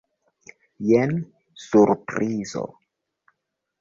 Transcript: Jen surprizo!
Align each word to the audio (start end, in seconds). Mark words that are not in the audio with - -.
Jen 0.91 1.13
surprizo! 1.67 2.67